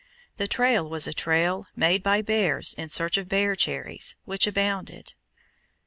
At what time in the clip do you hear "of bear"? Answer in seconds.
3.19-3.55